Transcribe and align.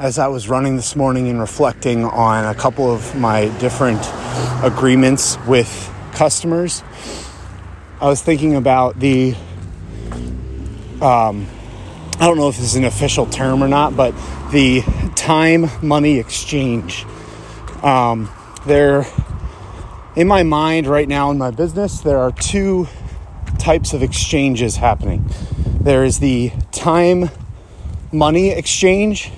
as 0.00 0.18
I 0.18 0.28
was 0.28 0.48
running 0.48 0.76
this 0.76 0.96
morning 0.96 1.28
and 1.28 1.38
reflecting 1.38 2.06
on 2.06 2.46
a 2.46 2.54
couple 2.54 2.90
of 2.90 3.14
my 3.16 3.48
different 3.58 4.00
agreements 4.64 5.36
with 5.46 5.92
customers, 6.14 6.82
I 8.00 8.06
was 8.06 8.22
thinking 8.22 8.56
about 8.56 8.98
the, 8.98 9.34
um, 11.02 11.46
I 12.18 12.20
don't 12.20 12.38
know 12.38 12.48
if 12.48 12.56
this 12.56 12.64
is 12.64 12.76
an 12.76 12.86
official 12.86 13.26
term 13.26 13.62
or 13.62 13.68
not, 13.68 13.94
but 13.94 14.14
the 14.52 14.80
time 15.16 15.66
money 15.82 16.18
exchange. 16.18 17.04
Um, 17.82 18.30
there, 18.64 19.04
in 20.16 20.26
my 20.26 20.44
mind 20.44 20.86
right 20.86 21.08
now 21.08 21.30
in 21.30 21.36
my 21.36 21.50
business, 21.50 22.00
there 22.00 22.20
are 22.20 22.32
two 22.32 22.88
types 23.58 23.92
of 23.92 24.02
exchanges 24.02 24.76
happening. 24.76 25.28
There 25.78 26.04
is 26.04 26.20
the 26.20 26.52
time 26.72 27.28
money 28.10 28.48
exchange 28.48 29.30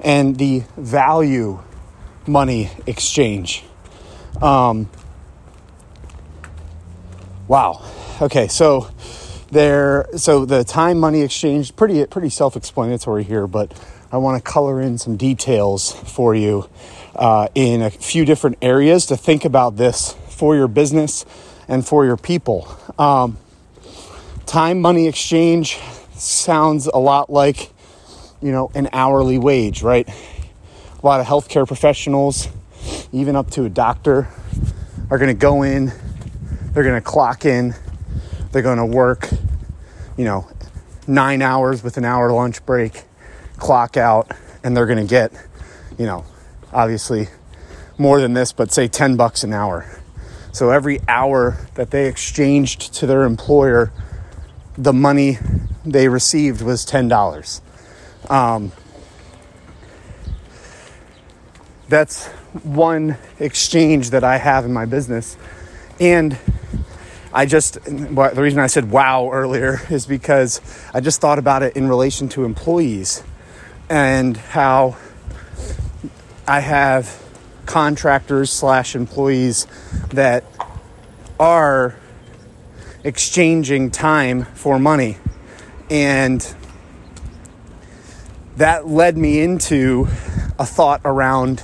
and 0.00 0.36
the 0.36 0.64
value 0.76 1.60
money 2.26 2.70
exchange. 2.86 3.64
Um, 4.40 4.88
wow. 7.46 7.84
Okay, 8.20 8.48
so 8.48 8.90
there. 9.50 10.06
So 10.16 10.44
the 10.44 10.64
time 10.64 10.98
money 10.98 11.22
exchange 11.22 11.74
pretty 11.76 12.04
pretty 12.06 12.28
self 12.28 12.56
explanatory 12.56 13.24
here, 13.24 13.46
but 13.46 13.72
I 14.10 14.16
want 14.18 14.42
to 14.42 14.50
color 14.50 14.80
in 14.80 14.98
some 14.98 15.16
details 15.16 15.92
for 15.92 16.34
you 16.34 16.68
uh, 17.14 17.48
in 17.54 17.82
a 17.82 17.90
few 17.90 18.24
different 18.24 18.58
areas 18.62 19.06
to 19.06 19.16
think 19.16 19.44
about 19.44 19.76
this 19.76 20.14
for 20.30 20.54
your 20.56 20.68
business 20.68 21.24
and 21.66 21.86
for 21.86 22.04
your 22.06 22.16
people. 22.16 22.68
Um, 22.98 23.38
time 24.46 24.80
money 24.80 25.06
exchange 25.06 25.78
sounds 26.14 26.86
a 26.86 26.98
lot 26.98 27.28
like 27.30 27.70
you 28.40 28.52
know, 28.52 28.70
an 28.74 28.88
hourly 28.92 29.38
wage, 29.38 29.82
right? 29.82 30.08
A 30.08 31.06
lot 31.06 31.20
of 31.20 31.26
healthcare 31.26 31.66
professionals, 31.66 32.48
even 33.12 33.36
up 33.36 33.50
to 33.52 33.64
a 33.64 33.68
doctor, 33.68 34.28
are 35.10 35.18
going 35.18 35.34
to 35.34 35.40
go 35.40 35.62
in, 35.62 35.92
they're 36.72 36.84
going 36.84 36.94
to 36.94 37.00
clock 37.00 37.44
in, 37.44 37.74
they're 38.52 38.62
going 38.62 38.78
to 38.78 38.86
work, 38.86 39.28
you 40.16 40.24
know, 40.24 40.48
nine 41.06 41.42
hours 41.42 41.82
with 41.82 41.96
an 41.96 42.04
hour 42.04 42.32
lunch 42.32 42.64
break, 42.66 43.04
clock 43.56 43.96
out, 43.96 44.30
and 44.62 44.76
they're 44.76 44.86
going 44.86 44.98
to 44.98 45.08
get, 45.08 45.32
you 45.98 46.06
know, 46.06 46.24
obviously 46.72 47.28
more 47.96 48.20
than 48.20 48.34
this, 48.34 48.52
but 48.52 48.70
say 48.70 48.86
10 48.86 49.16
bucks 49.16 49.42
an 49.42 49.52
hour. 49.52 49.90
So 50.52 50.70
every 50.70 51.00
hour 51.08 51.58
that 51.74 51.90
they 51.90 52.06
exchanged 52.06 52.94
to 52.94 53.06
their 53.06 53.24
employer, 53.24 53.92
the 54.76 54.92
money 54.92 55.38
they 55.84 56.08
received 56.08 56.62
was 56.62 56.86
$10. 56.86 57.60
Um, 58.28 58.72
that's 61.88 62.26
one 62.62 63.16
exchange 63.40 64.10
that 64.10 64.22
I 64.24 64.36
have 64.36 64.64
in 64.64 64.72
my 64.72 64.84
business. 64.84 65.36
And 65.98 66.38
I 67.32 67.46
just, 67.46 67.82
the 67.84 68.32
reason 68.36 68.58
I 68.58 68.66
said 68.66 68.90
wow 68.90 69.30
earlier 69.32 69.80
is 69.90 70.06
because 70.06 70.60
I 70.92 71.00
just 71.00 71.20
thought 71.20 71.38
about 71.38 71.62
it 71.62 71.76
in 71.76 71.88
relation 71.88 72.28
to 72.30 72.44
employees 72.44 73.22
and 73.88 74.36
how 74.36 74.96
I 76.46 76.60
have 76.60 77.22
contractors 77.64 78.50
slash 78.50 78.94
employees 78.94 79.66
that 80.10 80.44
are 81.40 81.96
exchanging 83.04 83.90
time 83.90 84.44
for 84.44 84.78
money. 84.78 85.16
And 85.90 86.42
that 88.58 88.88
led 88.88 89.16
me 89.16 89.40
into 89.40 90.08
a 90.58 90.66
thought 90.66 91.00
around 91.04 91.62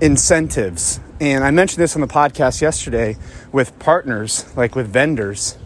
incentives. 0.00 0.98
And 1.20 1.44
I 1.44 1.52
mentioned 1.52 1.80
this 1.80 1.94
on 1.94 2.00
the 2.00 2.08
podcast 2.08 2.60
yesterday 2.60 3.16
with 3.52 3.78
partners, 3.78 4.44
like 4.56 4.74
with 4.74 4.88
vendors. 4.88 5.56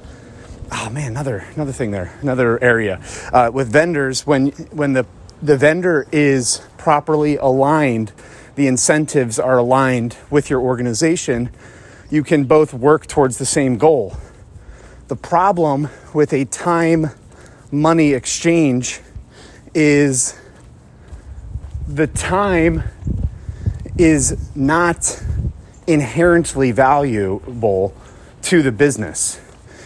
Oh 0.71 0.91
man, 0.91 1.13
another 1.13 1.47
another 1.55 1.73
thing 1.73 1.91
there, 1.91 2.13
another 2.21 2.63
area 2.63 3.01
uh, 3.33 3.51
with 3.53 3.73
vendors. 3.73 4.27
When 4.27 4.49
when 4.71 4.93
the 4.93 5.07
the 5.41 5.57
vendor 5.57 6.07
is 6.13 6.61
properly 6.77 7.39
aligned, 7.39 8.13
the 8.55 8.67
incentives 8.67 9.39
are 9.39 9.57
aligned 9.57 10.19
with 10.29 10.51
your 10.51 10.61
organization. 10.61 11.49
You 12.11 12.23
can 12.23 12.45
both 12.45 12.75
work 12.75 13.07
towards 13.07 13.39
the 13.39 13.47
same 13.47 13.79
goal. 13.79 14.19
The 15.07 15.17
problem 15.17 15.89
with 16.13 16.35
a 16.35 16.45
time 16.45 17.13
money 17.73 18.13
exchange 18.13 19.01
is 19.73 20.39
the 21.89 22.07
time 22.07 22.83
is 23.97 24.55
not 24.55 25.23
inherently 25.87 26.71
valuable 26.71 27.95
to 28.43 28.63
the 28.63 28.71
business. 28.71 29.41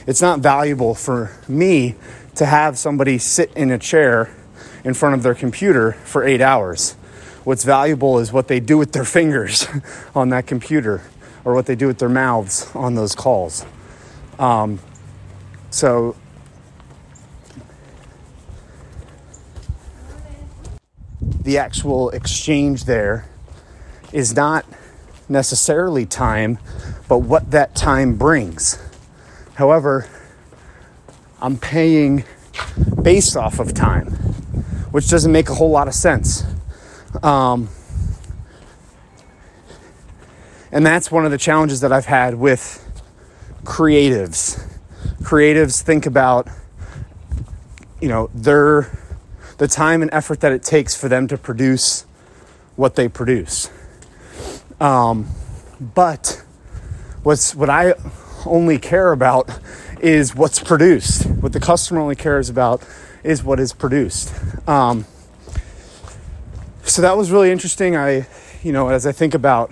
It's 0.06 0.20
not 0.20 0.40
valuable 0.40 0.96
for 0.96 1.30
me 1.46 1.94
to 2.34 2.44
have 2.44 2.76
somebody 2.76 3.18
sit 3.18 3.52
in 3.54 3.70
a 3.70 3.78
chair 3.78 4.34
in 4.84 4.94
front 4.94 5.14
of 5.14 5.22
their 5.22 5.34
computer 5.34 5.92
for 5.92 6.24
eight 6.24 6.40
hours. 6.40 6.94
What's 7.44 7.62
valuable 7.62 8.18
is 8.18 8.32
what 8.32 8.48
they 8.48 8.58
do 8.58 8.76
with 8.76 8.92
their 8.92 9.04
fingers 9.18 9.68
on 10.14 10.30
that 10.30 10.48
computer 10.48 11.02
or 11.44 11.54
what 11.54 11.66
they 11.66 11.76
do 11.76 11.86
with 11.86 11.98
their 11.98 12.08
mouths 12.08 12.68
on 12.74 12.96
those 12.96 13.14
calls. 13.14 13.64
Um, 14.40 14.80
so 15.70 16.16
the 21.42 21.58
actual 21.58 22.10
exchange 22.10 22.84
there 22.84 23.26
is 24.12 24.34
not 24.34 24.64
necessarily 25.28 26.06
time, 26.06 26.58
but 27.08 27.18
what 27.18 27.50
that 27.50 27.74
time 27.74 28.16
brings. 28.16 28.78
However, 29.54 30.08
I'm 31.40 31.56
paying 31.56 32.24
based 33.02 33.36
off 33.36 33.58
of 33.58 33.74
time, 33.74 34.06
which 34.92 35.08
doesn't 35.08 35.32
make 35.32 35.48
a 35.48 35.54
whole 35.54 35.70
lot 35.70 35.88
of 35.88 35.94
sense. 35.94 36.44
Um, 37.22 37.68
and 40.70 40.86
that's 40.86 41.10
one 41.10 41.24
of 41.24 41.30
the 41.30 41.38
challenges 41.38 41.80
that 41.80 41.92
I've 41.92 42.06
had 42.06 42.34
with 42.36 42.78
creatives. 43.64 44.62
Creatives 45.22 45.82
think 45.82 46.06
about, 46.06 46.48
you 48.00 48.08
know, 48.08 48.30
their 48.34 48.90
the 49.62 49.68
time 49.68 50.02
and 50.02 50.12
effort 50.12 50.40
that 50.40 50.50
it 50.50 50.60
takes 50.60 50.96
for 50.96 51.08
them 51.08 51.28
to 51.28 51.38
produce 51.38 52.04
what 52.74 52.96
they 52.96 53.06
produce. 53.06 53.70
Um, 54.80 55.28
but 55.78 56.42
what's 57.22 57.54
what 57.54 57.70
I 57.70 57.94
only 58.44 58.76
care 58.78 59.12
about 59.12 59.48
is 60.00 60.34
what's 60.34 60.58
produced. 60.58 61.26
What 61.26 61.52
the 61.52 61.60
customer 61.60 62.00
only 62.00 62.16
cares 62.16 62.48
about 62.48 62.84
is 63.22 63.44
what 63.44 63.60
is 63.60 63.72
produced. 63.72 64.34
Um, 64.68 65.06
so 66.82 67.00
that 67.00 67.16
was 67.16 67.30
really 67.30 67.52
interesting. 67.52 67.94
I, 67.94 68.26
you 68.64 68.72
know, 68.72 68.88
as 68.88 69.06
I 69.06 69.12
think 69.12 69.32
about 69.32 69.70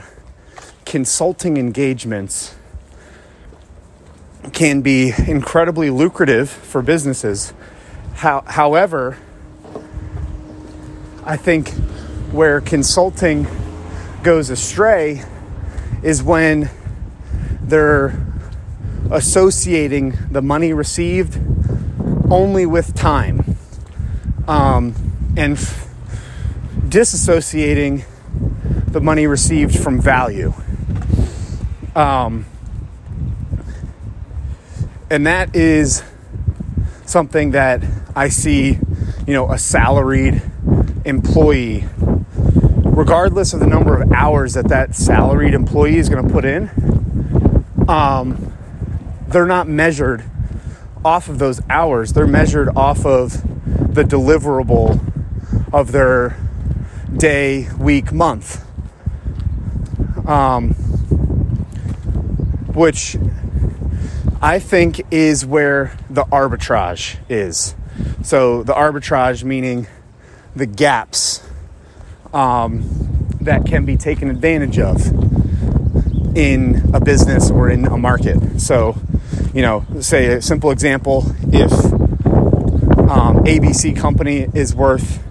consulting 0.85 1.57
engagements, 1.57 2.55
can 4.53 4.83
be 4.83 5.13
incredibly 5.27 5.91
lucrative 5.91 6.49
for 6.49 6.81
businesses. 6.81 7.53
How, 8.15 8.45
however, 8.47 9.19
I 11.31 11.37
think 11.37 11.69
where 12.33 12.61
consulting 12.61 13.47
goes 14.25 14.51
astray 14.51 15.23
is 16.03 16.25
when 16.25 16.69
they're 17.61 18.21
associating 19.13 20.19
the 20.29 20.43
money 20.43 20.73
received 20.73 21.39
only 22.33 22.67
with 22.67 22.97
time 22.97 23.57
um, 24.49 24.93
and 25.37 25.53
f- 25.53 25.89
disassociating 26.89 28.05
the 28.89 29.01
money 29.01 29.29
received 29.29 29.79
from 29.79 30.01
value. 30.01 30.53
Um, 31.95 32.45
and 35.09 35.25
that 35.29 35.55
is 35.55 36.03
something 37.07 37.53
that 37.53 37.85
I 38.17 38.31
see, 38.31 38.81
you 39.29 39.33
know, 39.33 39.53
a 39.53 39.59
salaried 39.59 40.50
employee, 41.05 41.85
regardless 42.85 43.53
of 43.53 43.61
the 43.61 43.67
number 43.67 44.01
of 44.01 44.13
hours 44.13 44.55
that 44.55 44.69
that 44.69 44.95
salaried 44.95 45.55
employee 45.55 45.99
is 45.99 46.09
going 46.09 46.27
to 46.27 46.33
put 46.33 46.45
in, 46.45 46.71
um, 47.89 48.53
they're 49.29 49.47
not 49.47 49.69
measured 49.69 50.25
off 51.05 51.29
of 51.29 51.39
those 51.39 51.61
hours. 51.71 52.13
They're 52.13 52.27
measured 52.27 52.69
off 52.77 53.07
of 53.07 53.43
the 53.95 54.03
deliverable 54.03 55.01
of 55.73 55.93
their 55.93 56.37
day, 57.17 57.69
week, 57.79 58.13
month. 58.13 58.65
Um, 60.29 60.75
which 62.75 63.17
I 64.41 64.59
think 64.59 65.03
is 65.11 65.45
where 65.45 65.97
the 66.09 66.25
arbitrage 66.25 67.17
is. 67.29 67.75
So, 68.23 68.63
the 68.63 68.73
arbitrage 68.73 69.45
meaning 69.45 69.87
the 70.55 70.67
gaps 70.67 71.43
um, 72.33 72.83
that 73.41 73.65
can 73.67 73.85
be 73.85 73.97
taken 73.97 74.31
advantage 74.31 74.79
of 74.79 75.07
in 76.37 76.91
a 76.95 77.01
business 77.01 77.51
or 77.51 77.69
in 77.69 77.87
a 77.87 77.97
market. 77.97 78.61
So, 78.61 78.97
you 79.53 79.63
know, 79.63 79.85
say 80.01 80.27
a 80.35 80.43
simple 80.43 80.71
example 80.71 81.25
if 81.53 81.73
um, 83.11 83.45
ABC 83.45 83.97
company 83.97 84.47
is 84.55 84.75
worth 84.75 85.23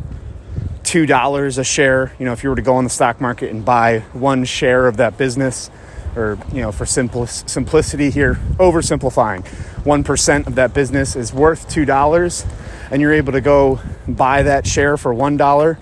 two 0.83 1.05
dollars 1.05 1.57
a 1.57 1.63
share, 1.63 2.13
you 2.19 2.25
know, 2.25 2.33
if 2.33 2.43
you 2.43 2.49
were 2.49 2.55
to 2.55 2.61
go 2.61 2.75
on 2.75 2.83
the 2.83 2.89
stock 2.89 3.21
market 3.21 3.51
and 3.51 3.63
buy 3.63 3.99
one 4.11 4.43
share 4.43 4.87
of 4.87 4.97
that 4.97 5.17
business, 5.17 5.69
or 6.15 6.37
you 6.51 6.61
know, 6.61 6.71
for 6.71 6.85
simplicity 6.85 8.09
here, 8.09 8.35
oversimplifying, 8.57 9.45
one 9.85 10.03
percent 10.03 10.47
of 10.47 10.55
that 10.55 10.73
business 10.73 11.15
is 11.15 11.31
worth 11.31 11.69
two 11.69 11.85
dollars, 11.85 12.45
and 12.91 13.01
you're 13.01 13.13
able 13.13 13.33
to 13.33 13.41
go 13.41 13.79
buy 14.07 14.43
that 14.43 14.65
share 14.65 14.97
for 14.97 15.13
one 15.13 15.37
dollar. 15.37 15.77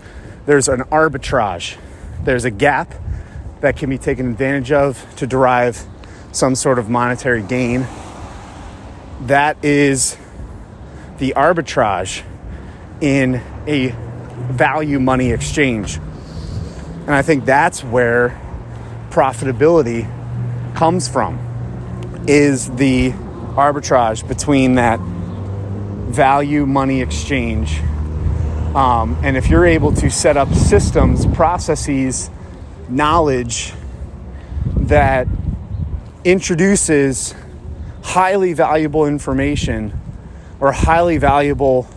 There's 0.46 0.68
an 0.68 0.82
arbitrage. 0.82 1.78
There's 2.24 2.46
a 2.46 2.52
gap 2.52 2.94
that 3.62 3.78
can 3.78 3.90
be 3.90 3.98
taken 3.98 4.30
advantage 4.30 4.72
of 4.72 5.06
to 5.18 5.28
derive 5.28 5.84
some 6.32 6.56
sort 6.56 6.80
of 6.80 6.90
monetary 6.90 7.42
gain. 7.42 7.88
That 9.22 9.64
is 9.64 10.18
the 11.18 11.34
arbitrage 11.36 12.24
in 13.02 13.42
a 13.66 13.96
value 14.52 15.00
money 15.00 15.32
exchange. 15.32 15.98
And 15.98 17.12
I 17.12 17.22
think 17.22 17.46
that's 17.46 17.84
where 17.84 18.40
profitability 19.10 20.06
comes 20.76 21.08
from 21.08 21.40
is 22.28 22.70
the 22.76 23.12
arbitrage 23.56 24.28
between 24.28 24.76
that 24.76 25.00
value 26.08 26.66
money 26.66 27.02
exchange. 27.02 27.80
Um, 28.76 29.18
and 29.24 29.36
if 29.38 29.50
you're 29.50 29.66
able 29.66 29.92
to 29.94 30.10
set 30.10 30.38
up 30.38 30.54
systems, 30.54 31.26
processes, 31.28 32.30
knowledge 32.90 33.74
that 34.66 35.28
introduces 36.24 37.36
highly 38.04 38.54
valuable 38.54 39.06
information 39.06 40.00
or 40.60 40.72
highly 40.72 41.18
valuable 41.18 41.88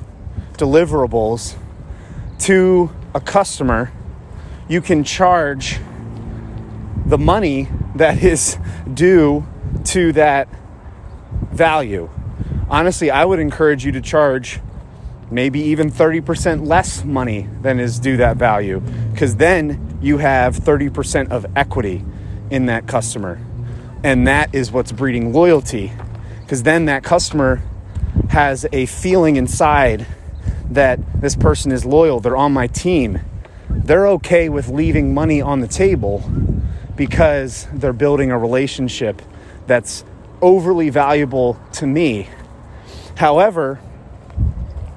deliverables 0.55 1.57
to 2.39 2.91
a 3.15 3.21
customer, 3.21 3.93
you 4.69 4.81
can 4.81 5.05
charge 5.05 5.79
the 7.07 7.19
money 7.19 7.69
that 7.95 8.23
is 8.23 8.57
due 8.93 9.47
to 9.85 10.13
that 10.13 10.49
value. 11.53 12.09
Honestly, 12.71 13.11
I 13.11 13.25
would 13.25 13.41
encourage 13.41 13.85
you 13.85 13.91
to 13.93 14.01
charge 14.01 14.61
maybe 15.29 15.61
even 15.61 15.91
30% 15.91 16.67
less 16.67 17.05
money 17.05 17.49
than 17.63 17.81
is 17.81 17.99
due 17.99 18.17
that 18.19 18.37
value 18.37 18.81
because 19.13 19.37
then 19.37 19.99
you 20.01 20.19
have 20.19 20.57
30% 20.57 21.31
of 21.31 21.47
equity 21.57 22.05
in 22.49 22.67
that 22.67 22.87
customer. 22.87 23.41
And 24.05 24.27
that 24.29 24.55
is 24.55 24.71
what's 24.71 24.93
breeding 24.93 25.33
loyalty 25.33 25.93
because 26.43 26.63
then 26.63 26.85
that 26.85 27.03
customer 27.03 27.61
has 28.29 28.65
a 28.73 28.87
feeling 28.87 29.35
inside 29.35 30.07
that 30.71 31.01
this 31.21 31.35
person 31.35 31.73
is 31.73 31.85
loyal, 31.85 32.21
they're 32.21 32.37
on 32.37 32.53
my 32.53 32.69
team. 32.69 33.21
They're 33.69 34.07
okay 34.09 34.49
with 34.49 34.69
leaving 34.69 35.13
money 35.13 35.41
on 35.43 35.61
the 35.61 35.69
table 35.69 36.29
because 36.97 37.67
they're 37.73 37.93
building 37.93 38.31
a 38.31 38.39
relationship 38.39 39.23
that's 39.67 40.05
overly 40.41 40.91
valuable 40.91 41.61
to 41.73 41.87
me. 41.87 42.29
However, 43.21 43.79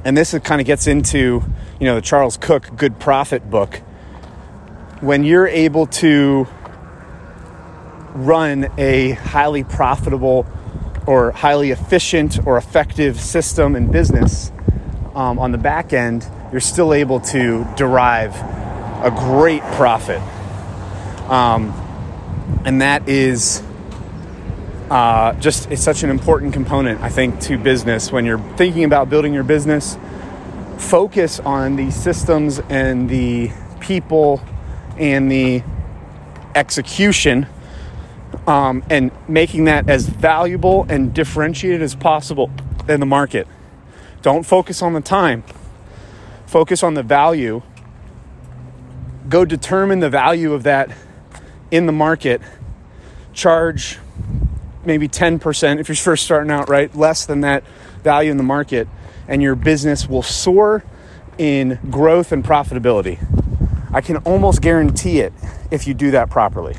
and 0.06 0.16
this 0.16 0.34
kind 0.46 0.62
of 0.62 0.66
gets 0.66 0.88
into, 0.88 1.44
you 1.78 1.86
know, 1.86 1.96
the 1.96 2.02
Charles 2.02 2.38
Koch 2.38 2.74
Good 2.78 2.98
Profit 2.98 3.50
book. 3.50 3.80
When 5.02 5.26
you're 5.26 5.46
able 5.46 5.88
to 5.88 6.48
run 8.14 8.72
a 8.78 9.12
highly 9.12 9.66
profitable 9.66 10.48
or 11.06 11.32
highly 11.32 11.72
efficient 11.72 12.48
or 12.48 12.56
effective 12.56 13.20
system 13.20 13.76
in 13.76 13.92
business 13.92 14.54
um, 15.16 15.38
on 15.38 15.52
the 15.52 15.58
back 15.58 15.92
end, 15.92 16.26
you're 16.54 16.62
still 16.62 16.94
able 16.94 17.20
to 17.20 17.68
derive 17.76 18.34
a 19.04 19.14
great 19.14 19.64
profit. 19.74 20.22
Um, 21.30 21.74
and 22.64 22.82
that 22.82 23.10
is 23.10 23.62
uh, 24.94 25.34
just 25.40 25.72
it's 25.72 25.82
such 25.82 26.04
an 26.04 26.12
important 26.12 26.54
component, 26.54 27.02
I 27.02 27.10
think, 27.10 27.40
to 27.42 27.58
business. 27.58 28.12
When 28.12 28.26
you're 28.26 28.38
thinking 28.58 28.84
about 28.84 29.10
building 29.10 29.34
your 29.34 29.44
business, 29.44 29.98
focus 30.78 31.40
on 31.40 31.78
the 31.78 31.90
systems 31.90 32.60
and 32.70 33.10
the 33.10 33.52
people 33.80 34.40
and 34.96 35.32
the 35.32 35.64
execution 36.54 37.48
um, 38.46 38.84
and 38.88 39.10
making 39.28 39.66
that 39.66 39.90
as 39.90 40.08
valuable 40.08 40.86
and 40.88 41.12
differentiated 41.12 41.82
as 41.82 41.96
possible 41.96 42.52
in 42.88 43.00
the 43.00 43.08
market. 43.08 43.48
Don't 44.22 44.44
focus 44.44 44.84
on 44.84 44.94
the 44.94 45.02
time, 45.02 45.44
focus 46.46 46.84
on 46.84 46.94
the 46.94 47.04
value. 47.04 47.64
Go 49.28 49.44
determine 49.44 50.02
the 50.02 50.10
value 50.12 50.54
of 50.54 50.62
that 50.64 50.96
in 51.72 51.88
the 51.88 51.92
market. 51.92 52.42
Charge 53.34 53.98
maybe 54.86 55.08
10% 55.08 55.80
if 55.80 55.88
you're 55.88 55.96
first 55.96 56.24
starting 56.24 56.52
out, 56.52 56.70
right? 56.70 56.94
Less 56.96 57.26
than 57.26 57.42
that 57.42 57.64
value 58.04 58.32
in 58.32 58.38
the 58.38 58.44
market, 58.44 58.88
and 59.28 59.42
your 59.42 59.56
business 59.56 60.08
will 60.08 60.24
soar 60.24 60.84
in 61.38 61.80
growth 61.90 62.32
and 62.32 62.44
profitability. 62.44 63.20
I 63.94 64.02
can 64.02 64.18
almost 64.18 64.62
guarantee 64.62 65.20
it 65.20 65.34
if 65.72 65.88
you 65.88 65.94
do 65.94 66.12
that 66.12 66.30
properly. 66.30 66.76